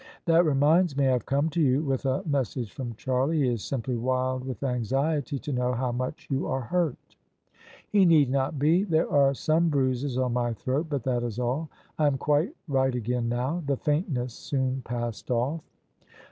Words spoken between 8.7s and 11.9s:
There are some bruises on my throat, but that is all.